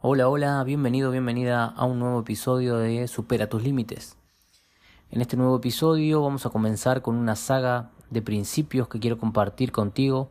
Hola, 0.00 0.28
hola, 0.28 0.62
bienvenido, 0.62 1.10
bienvenida 1.10 1.64
a 1.64 1.84
un 1.84 1.98
nuevo 1.98 2.20
episodio 2.20 2.76
de 2.76 3.08
Supera 3.08 3.48
tus 3.48 3.64
límites. 3.64 4.16
En 5.10 5.20
este 5.20 5.36
nuevo 5.36 5.56
episodio 5.56 6.22
vamos 6.22 6.46
a 6.46 6.50
comenzar 6.50 7.02
con 7.02 7.16
una 7.16 7.34
saga 7.34 7.90
de 8.08 8.22
principios 8.22 8.86
que 8.86 9.00
quiero 9.00 9.18
compartir 9.18 9.72
contigo 9.72 10.30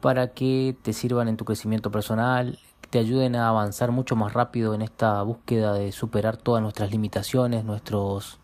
para 0.00 0.34
que 0.34 0.76
te 0.82 0.92
sirvan 0.92 1.28
en 1.28 1.36
tu 1.36 1.44
crecimiento 1.44 1.92
personal, 1.92 2.58
te 2.90 2.98
ayuden 2.98 3.36
a 3.36 3.50
avanzar 3.50 3.92
mucho 3.92 4.16
más 4.16 4.32
rápido 4.32 4.74
en 4.74 4.82
esta 4.82 5.22
búsqueda 5.22 5.72
de 5.72 5.92
superar 5.92 6.36
todas 6.36 6.60
nuestras 6.60 6.90
limitaciones, 6.90 7.64
nuestros, 7.64 8.40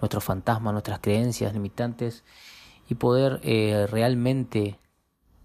nuestros 0.00 0.24
fantasmas, 0.24 0.72
nuestras 0.72 0.98
creencias 0.98 1.52
limitantes 1.52 2.24
y 2.88 2.96
poder 2.96 3.38
eh, 3.44 3.86
realmente 3.88 4.80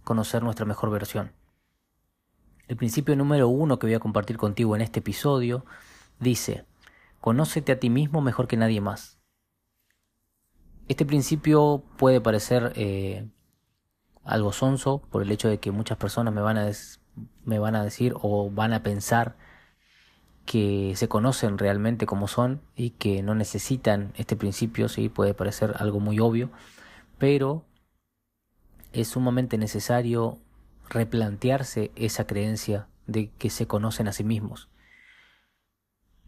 conocer 0.03 0.41
nuestra 0.41 0.65
mejor 0.65 0.89
versión. 0.89 1.36
El 2.67 2.75
principio 2.75 3.15
número 3.15 3.47
uno 3.47 3.79
que 3.79 3.87
voy 3.87 3.93
a 3.93 3.99
compartir 3.99 4.37
contigo 4.37 4.75
en 4.75 4.81
este 4.81 4.99
episodio 4.99 5.65
dice, 6.19 6.65
conócete 7.21 7.71
a 7.71 7.79
ti 7.79 7.89
mismo 7.89 8.21
mejor 8.21 8.47
que 8.47 8.57
nadie 8.57 8.81
más. 8.81 9.17
Este 10.89 11.05
principio 11.05 11.83
puede 11.97 12.19
parecer 12.19 12.73
eh, 12.75 13.27
algo 14.23 14.51
sonso 14.51 14.99
por 15.09 15.21
el 15.21 15.31
hecho 15.31 15.47
de 15.47 15.59
que 15.59 15.71
muchas 15.71 15.97
personas 15.97 16.33
me 16.33 16.41
van, 16.41 16.57
a 16.57 16.71
me 17.45 17.59
van 17.59 17.75
a 17.75 17.83
decir 17.83 18.13
o 18.21 18.51
van 18.51 18.73
a 18.73 18.83
pensar 18.83 19.35
que 20.45 20.93
se 20.95 21.09
conocen 21.09 21.57
realmente 21.57 22.05
como 22.05 22.27
son 22.27 22.61
y 22.75 22.91
que 22.91 23.21
no 23.21 23.35
necesitan 23.35 24.13
este 24.15 24.35
principio, 24.35 24.87
sí, 24.87 25.09
puede 25.09 25.33
parecer 25.33 25.75
algo 25.77 25.99
muy 25.99 26.19
obvio, 26.19 26.49
pero 27.17 27.65
es 28.93 29.09
sumamente 29.09 29.57
necesario 29.57 30.39
replantearse 30.89 31.91
esa 31.95 32.27
creencia 32.27 32.87
de 33.05 33.29
que 33.37 33.49
se 33.49 33.67
conocen 33.67 34.07
a 34.07 34.13
sí 34.13 34.23
mismos. 34.23 34.69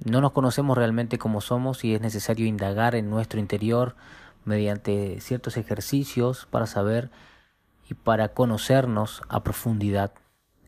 No 0.03 0.21
nos 0.21 0.31
conocemos 0.31 0.77
realmente 0.77 1.17
como 1.17 1.41
somos 1.41 1.83
y 1.83 1.93
es 1.93 2.01
necesario 2.01 2.45
indagar 2.45 2.95
en 2.95 3.09
nuestro 3.09 3.39
interior 3.39 3.95
mediante 4.45 5.19
ciertos 5.19 5.57
ejercicios 5.57 6.47
para 6.49 6.67
saber 6.67 7.11
y 7.89 7.95
para 7.95 8.29
conocernos 8.29 9.21
a 9.27 9.43
profundidad. 9.43 10.13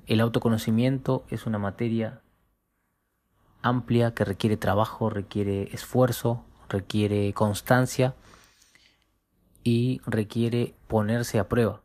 El 0.06 0.20
autoconocimiento 0.20 1.24
es 1.30 1.46
una 1.46 1.60
materia 1.60 2.22
amplia 3.62 4.14
que 4.14 4.26
requiere 4.26 4.58
trabajo, 4.58 5.10
requiere 5.10 5.74
esfuerzo, 5.74 6.44
requiere 6.68 7.32
constancia 7.34 8.16
y 9.64 10.02
requiere 10.06 10.74
ponerse 10.88 11.40
a 11.40 11.48
prueba. 11.48 11.82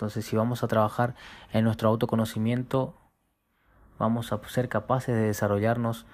Entonces, 0.00 0.24
si 0.24 0.34
vamos 0.34 0.64
a 0.64 0.66
trabajar 0.66 1.14
en 1.52 1.62
nuestro 1.62 1.90
autoconocimiento, 1.90 2.94
vamos 3.98 4.32
a 4.32 4.40
ser 4.48 4.70
capaces 4.70 5.14
de 5.14 5.24
desarrollarnos 5.24 6.06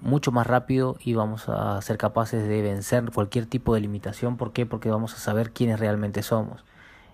mucho 0.00 0.32
más 0.32 0.46
rápido 0.46 0.96
y 1.04 1.12
vamos 1.12 1.50
a 1.50 1.78
ser 1.82 1.98
capaces 1.98 2.48
de 2.48 2.62
vencer 2.62 3.10
cualquier 3.12 3.44
tipo 3.44 3.74
de 3.74 3.80
limitación. 3.80 4.38
¿Por 4.38 4.54
qué? 4.54 4.64
Porque 4.64 4.88
vamos 4.88 5.12
a 5.12 5.18
saber 5.18 5.50
quiénes 5.50 5.78
realmente 5.78 6.22
somos 6.22 6.64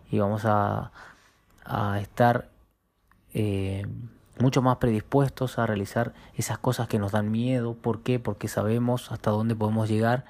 y 0.08 0.20
vamos 0.20 0.42
a, 0.44 0.92
estar 2.00 2.48
eh, 3.34 3.84
mucho 4.38 4.62
más 4.62 4.76
predispuestos 4.76 5.58
a 5.58 5.66
realizar 5.66 6.14
esas 6.34 6.58
cosas 6.58 6.86
que 6.86 7.00
nos 7.00 7.10
dan 7.10 7.32
miedo. 7.32 7.74
¿Por 7.74 8.02
qué? 8.02 8.20
Porque 8.20 8.46
sabemos 8.46 9.10
hasta 9.10 9.32
dónde 9.32 9.56
podemos 9.56 9.88
llegar 9.88 10.26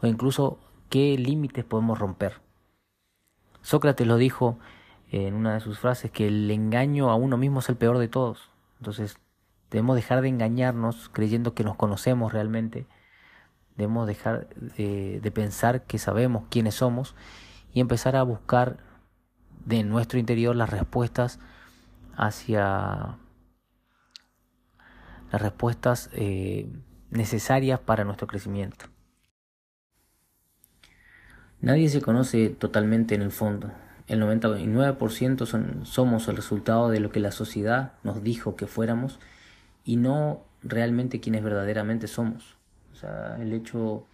o 0.00 0.06
incluso 0.06 0.58
qué 0.88 1.18
límites 1.18 1.66
podemos 1.66 1.98
romper. 1.98 2.40
Sócrates 3.60 4.06
lo 4.06 4.16
dijo 4.16 4.58
en 5.10 5.34
una 5.34 5.54
de 5.54 5.60
sus 5.60 5.78
frases 5.78 6.10
que 6.10 6.26
el 6.26 6.50
engaño 6.50 7.10
a 7.10 7.14
uno 7.14 7.36
mismo 7.36 7.60
es 7.60 7.68
el 7.68 7.76
peor 7.76 7.98
de 7.98 8.08
todos. 8.08 8.50
Entonces, 8.78 9.18
debemos 9.70 9.96
dejar 9.96 10.20
de 10.20 10.28
engañarnos 10.28 11.08
creyendo 11.10 11.54
que 11.54 11.64
nos 11.64 11.76
conocemos 11.76 12.32
realmente. 12.32 12.86
Debemos 13.76 14.06
dejar 14.06 14.48
de, 14.56 15.32
pensar 15.34 15.84
que 15.84 15.98
sabemos 15.98 16.44
quiénes 16.50 16.76
somos 16.76 17.14
y 17.72 17.80
empezar 17.80 18.16
a 18.16 18.22
buscar 18.22 18.78
de 19.64 19.84
nuestro 19.84 20.18
interior 20.18 20.56
las 20.56 20.70
respuestas 20.70 21.38
hacia 22.16 23.18
las 25.30 25.42
respuestas 25.42 26.08
eh, 26.12 26.70
necesarias 27.10 27.78
para 27.80 28.04
nuestro 28.04 28.26
crecimiento. 28.26 28.86
Nadie 31.60 31.88
se 31.88 32.00
conoce 32.00 32.50
totalmente 32.50 33.14
en 33.14 33.22
el 33.22 33.30
fondo 33.30 33.72
el 34.08 34.22
99% 34.22 35.46
son, 35.46 35.84
somos 35.84 36.28
el 36.28 36.36
resultado 36.36 36.88
de 36.90 37.00
lo 37.00 37.10
que 37.10 37.20
la 37.20 37.32
sociedad 37.32 37.92
nos 38.04 38.22
dijo 38.22 38.56
que 38.56 38.66
fuéramos 38.66 39.18
y 39.84 39.96
no 39.96 40.42
realmente 40.62 41.20
quienes 41.20 41.42
verdaderamente 41.42 42.06
somos. 42.06 42.56
O 42.92 42.96
sea, 42.96 43.36
el 43.40 43.52
hecho 43.52 44.04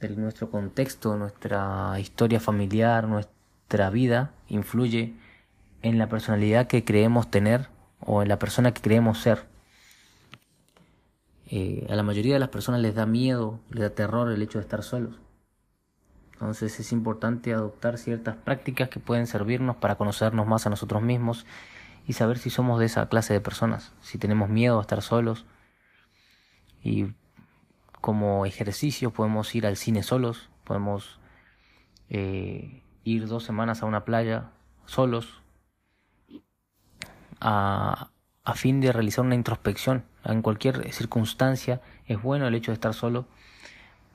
de 0.00 0.08
nuestro 0.10 0.50
contexto, 0.50 1.16
nuestra 1.16 1.98
historia 2.00 2.40
familiar, 2.40 3.06
nuestra 3.06 3.90
vida 3.90 4.30
influye 4.48 5.14
en 5.82 5.98
la 5.98 6.08
personalidad 6.08 6.66
que 6.66 6.84
creemos 6.84 7.30
tener 7.30 7.68
o 8.00 8.22
en 8.22 8.28
la 8.28 8.38
persona 8.38 8.72
que 8.72 8.82
creemos 8.82 9.18
ser. 9.18 9.44
Eh, 11.46 11.86
a 11.90 11.94
la 11.94 12.02
mayoría 12.02 12.34
de 12.34 12.40
las 12.40 12.48
personas 12.48 12.80
les 12.80 12.94
da 12.94 13.04
miedo, 13.04 13.60
les 13.70 13.82
da 13.82 13.90
terror 13.90 14.30
el 14.30 14.42
hecho 14.42 14.58
de 14.58 14.62
estar 14.62 14.82
solos. 14.82 15.16
Entonces 16.42 16.80
es 16.80 16.90
importante 16.90 17.54
adoptar 17.54 17.98
ciertas 17.98 18.34
prácticas 18.34 18.88
que 18.88 18.98
pueden 18.98 19.28
servirnos 19.28 19.76
para 19.76 19.94
conocernos 19.94 20.44
más 20.44 20.66
a 20.66 20.70
nosotros 20.70 21.00
mismos 21.00 21.46
y 22.04 22.14
saber 22.14 22.36
si 22.38 22.50
somos 22.50 22.80
de 22.80 22.86
esa 22.86 23.08
clase 23.08 23.32
de 23.32 23.40
personas, 23.40 23.92
si 24.00 24.18
tenemos 24.18 24.48
miedo 24.48 24.78
a 24.78 24.80
estar 24.80 25.02
solos. 25.02 25.46
Y 26.82 27.14
como 28.00 28.44
ejercicio 28.44 29.12
podemos 29.12 29.54
ir 29.54 29.68
al 29.68 29.76
cine 29.76 30.02
solos, 30.02 30.50
podemos 30.64 31.20
eh, 32.08 32.82
ir 33.04 33.28
dos 33.28 33.44
semanas 33.44 33.84
a 33.84 33.86
una 33.86 34.04
playa 34.04 34.50
solos 34.84 35.42
a, 37.38 38.10
a 38.42 38.54
fin 38.54 38.80
de 38.80 38.90
realizar 38.90 39.24
una 39.24 39.36
introspección. 39.36 40.06
En 40.24 40.42
cualquier 40.42 40.92
circunstancia 40.92 41.80
es 42.06 42.20
bueno 42.20 42.48
el 42.48 42.56
hecho 42.56 42.72
de 42.72 42.74
estar 42.74 42.94
solo 42.94 43.28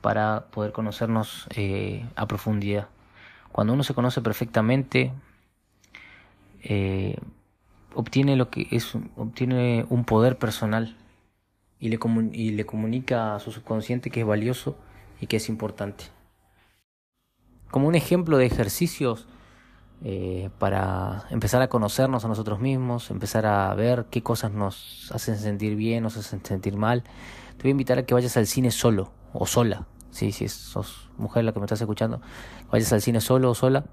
para 0.00 0.46
poder 0.50 0.72
conocernos 0.72 1.46
eh, 1.54 2.06
a 2.16 2.26
profundidad. 2.26 2.88
Cuando 3.52 3.72
uno 3.72 3.82
se 3.82 3.94
conoce 3.94 4.20
perfectamente, 4.20 5.12
eh, 6.62 7.16
obtiene 7.94 8.36
lo 8.36 8.50
que 8.50 8.68
es, 8.70 8.94
obtiene 9.16 9.86
un 9.88 10.04
poder 10.04 10.38
personal 10.38 10.96
y 11.80 11.88
le, 11.88 11.98
y 12.32 12.50
le 12.50 12.66
comunica 12.66 13.34
a 13.34 13.40
su 13.40 13.50
subconsciente 13.50 14.10
que 14.10 14.20
es 14.20 14.26
valioso 14.26 14.76
y 15.20 15.26
que 15.26 15.36
es 15.36 15.48
importante. 15.48 16.04
Como 17.70 17.88
un 17.88 17.94
ejemplo 17.94 18.38
de 18.38 18.46
ejercicios 18.46 19.26
eh, 20.04 20.50
para 20.58 21.24
empezar 21.30 21.60
a 21.60 21.68
conocernos 21.68 22.24
a 22.24 22.28
nosotros 22.28 22.60
mismos, 22.60 23.10
empezar 23.10 23.46
a 23.46 23.74
ver 23.74 24.06
qué 24.10 24.22
cosas 24.22 24.52
nos 24.52 25.10
hacen 25.12 25.36
sentir 25.36 25.74
bien, 25.74 26.04
nos 26.04 26.16
hacen 26.16 26.44
sentir 26.44 26.76
mal, 26.76 27.02
te 27.56 27.64
voy 27.64 27.70
a 27.70 27.72
invitar 27.72 27.98
a 27.98 28.04
que 28.04 28.14
vayas 28.14 28.36
al 28.36 28.46
cine 28.46 28.70
solo 28.70 29.17
o 29.32 29.46
sola. 29.46 29.86
Sí, 30.10 30.32
si 30.32 30.48
sos 30.48 31.10
mujer 31.16 31.44
la 31.44 31.52
que 31.52 31.60
me 31.60 31.66
estás 31.66 31.80
escuchando, 31.80 32.20
vayas 32.70 32.92
al 32.92 33.02
cine 33.02 33.20
solo 33.20 33.50
o 33.50 33.54
sola. 33.54 33.84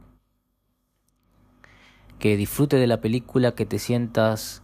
Que 2.20 2.38
disfrute 2.38 2.78
de 2.78 2.88
la 2.88 3.02
película, 3.02 3.54
que 3.54 3.66
te 3.66 3.78
sientas 3.78 4.64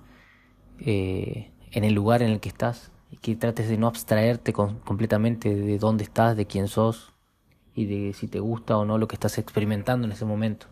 eh, 0.80 1.52
en 1.72 1.84
el 1.84 1.94
lugar 1.94 2.22
en 2.22 2.32
el 2.32 2.40
que 2.40 2.50
estás 2.50 2.92
y 3.12 3.18
que 3.18 3.36
trates 3.36 3.68
de 3.68 3.78
no 3.78 3.88
abstraerte 3.88 4.54
completamente 4.54 5.54
de 5.54 5.78
dónde 5.78 6.04
estás, 6.04 6.38
de 6.38 6.48
quién 6.48 6.68
sos 6.68 7.14
y 7.76 7.86
de 7.86 8.14
si 8.14 8.28
te 8.28 8.40
gusta 8.40 8.78
o 8.78 8.86
no 8.86 8.98
lo 8.98 9.08
que 9.08 9.16
estás 9.16 9.38
experimentando 9.38 10.06
en 10.08 10.14
ese 10.14 10.26
momento. 10.26 10.68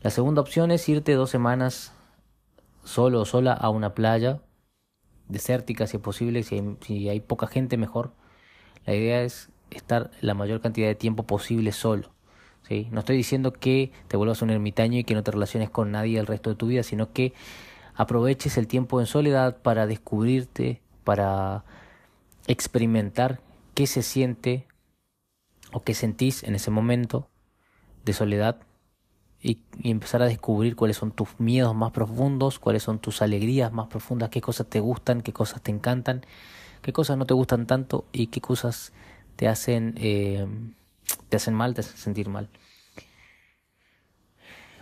La 0.00 0.10
segunda 0.10 0.40
opción 0.40 0.70
es 0.70 0.88
irte 0.88 1.12
dos 1.12 1.30
semanas 1.30 1.92
solo 2.84 3.20
o 3.20 3.24
sola 3.24 3.52
a 3.52 3.68
una 3.68 3.94
playa 3.94 4.40
desértica 5.28 5.86
si 5.86 5.98
es 5.98 6.02
posible, 6.02 6.42
si 6.42 6.56
hay, 6.56 6.76
si 6.80 7.08
hay 7.08 7.20
poca 7.20 7.46
gente 7.46 7.76
mejor. 7.76 8.12
La 8.88 8.94
idea 8.94 9.22
es 9.22 9.50
estar 9.70 10.10
la 10.22 10.32
mayor 10.32 10.62
cantidad 10.62 10.88
de 10.88 10.94
tiempo 10.94 11.24
posible 11.24 11.72
solo. 11.72 12.08
¿sí? 12.66 12.88
No 12.90 13.00
estoy 13.00 13.18
diciendo 13.18 13.52
que 13.52 13.92
te 14.08 14.16
vuelvas 14.16 14.40
un 14.40 14.48
ermitaño 14.48 14.98
y 14.98 15.04
que 15.04 15.12
no 15.12 15.22
te 15.22 15.30
relaciones 15.30 15.68
con 15.68 15.92
nadie 15.92 16.18
el 16.18 16.26
resto 16.26 16.48
de 16.48 16.56
tu 16.56 16.68
vida, 16.68 16.82
sino 16.82 17.12
que 17.12 17.34
aproveches 17.94 18.56
el 18.56 18.66
tiempo 18.66 18.98
en 18.98 19.04
soledad 19.04 19.58
para 19.58 19.86
descubrirte, 19.86 20.80
para 21.04 21.64
experimentar 22.46 23.42
qué 23.74 23.86
se 23.86 24.00
siente 24.00 24.66
o 25.70 25.82
qué 25.82 25.92
sentís 25.92 26.42
en 26.42 26.54
ese 26.54 26.70
momento 26.70 27.28
de 28.06 28.14
soledad 28.14 28.56
y, 29.42 29.58
y, 29.82 29.90
empezar 29.90 30.22
a 30.22 30.26
descubrir 30.26 30.76
cuáles 30.76 30.96
son 30.96 31.12
tus 31.12 31.38
miedos 31.38 31.74
más 31.74 31.92
profundos, 31.92 32.58
cuáles 32.58 32.84
son 32.84 33.00
tus 33.00 33.20
alegrías 33.20 33.70
más 33.70 33.88
profundas, 33.88 34.30
qué 34.30 34.40
cosas 34.40 34.66
te 34.66 34.80
gustan, 34.80 35.20
qué 35.20 35.34
cosas 35.34 35.60
te 35.60 35.72
encantan, 35.72 36.22
qué 36.82 36.92
cosas 36.92 37.16
no 37.16 37.26
te 37.26 37.34
gustan 37.34 37.66
tanto 37.66 38.04
y 38.12 38.28
qué 38.28 38.40
cosas 38.40 38.92
te 39.36 39.48
hacen, 39.48 39.94
eh, 39.98 40.46
te 41.28 41.36
hacen 41.36 41.54
mal, 41.54 41.74
te 41.74 41.80
hacen 41.80 41.96
sentir 41.96 42.28
mal. 42.28 42.48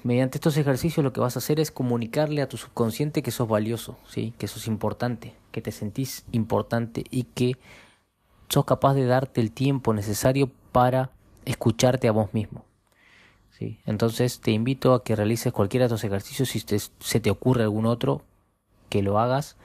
Mediante 0.03 0.39
estos 0.39 0.57
ejercicios 0.57 1.03
lo 1.03 1.13
que 1.13 1.21
vas 1.21 1.37
a 1.37 1.41
hacer 1.41 1.59
es 1.59 1.73
comunicarle 1.73 2.41
a 2.41 2.49
tu 2.49 2.57
subconsciente 2.57 3.23
que 3.23 3.33
sos 3.33 3.49
valioso, 3.49 3.99
¿sí? 4.09 4.35
que 4.39 4.47
sos 4.47 4.69
importante, 4.69 5.35
que 5.51 5.61
te 5.61 5.73
sentís 5.73 6.25
importante 6.31 7.05
y 7.11 7.25
que 7.25 7.57
sos 8.49 8.65
capaz 8.65 8.95
de 8.95 9.05
darte 9.05 9.41
el 9.41 9.51
tiempo 9.51 9.93
necesario 9.95 10.49
para 10.71 11.11
escucharte 11.45 12.07
a 12.07 12.13
vos 12.13 12.33
mismo. 12.35 12.65
¿sí? 13.59 13.81
Entonces 13.85 14.41
te 14.41 14.53
invito 14.53 14.95
a 14.95 15.03
que 15.03 15.17
realices 15.17 15.53
cualquiera 15.53 15.85
de 15.85 15.87
estos 15.89 16.05
ejercicios, 16.05 16.51
si 16.51 16.61
se 17.01 17.21
te 17.21 17.31
ocurre 17.31 17.65
algún 17.65 17.87
otro, 17.87 18.23
que 18.89 19.03
lo 19.03 19.19
hagas, 19.19 19.57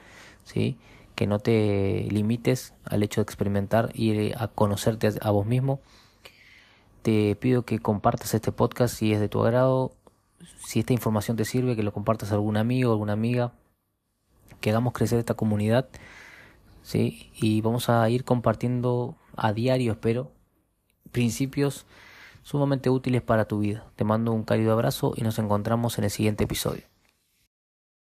¿sí? 0.44 0.76
Que 1.22 1.28
no 1.28 1.38
te 1.38 2.08
limites 2.10 2.74
al 2.84 3.04
hecho 3.04 3.20
de 3.20 3.22
experimentar 3.22 3.90
y 3.94 4.32
a 4.32 4.48
conocerte 4.48 5.08
a 5.20 5.30
vos 5.30 5.46
mismo. 5.46 5.80
Te 7.02 7.36
pido 7.36 7.64
que 7.64 7.78
compartas 7.78 8.34
este 8.34 8.50
podcast 8.50 8.96
si 8.96 9.12
es 9.12 9.20
de 9.20 9.28
tu 9.28 9.40
agrado, 9.40 9.92
si 10.66 10.80
esta 10.80 10.92
información 10.92 11.36
te 11.36 11.44
sirve, 11.44 11.76
que 11.76 11.84
lo 11.84 11.92
compartas 11.92 12.32
a 12.32 12.34
algún 12.34 12.56
amigo, 12.56 12.90
alguna 12.90 13.12
amiga, 13.12 13.52
que 14.60 14.70
hagamos 14.70 14.94
crecer 14.94 15.20
esta 15.20 15.34
comunidad, 15.34 15.88
¿sí? 16.82 17.30
Y 17.36 17.60
vamos 17.60 17.88
a 17.88 18.10
ir 18.10 18.24
compartiendo 18.24 19.14
a 19.36 19.52
diario, 19.52 19.92
espero, 19.92 20.32
principios 21.12 21.86
sumamente 22.42 22.90
útiles 22.90 23.22
para 23.22 23.44
tu 23.44 23.60
vida. 23.60 23.86
Te 23.94 24.02
mando 24.02 24.32
un 24.32 24.42
cálido 24.42 24.72
abrazo 24.72 25.12
y 25.14 25.22
nos 25.22 25.38
encontramos 25.38 25.98
en 25.98 26.04
el 26.04 26.10
siguiente 26.10 26.42
episodio. 26.42 26.91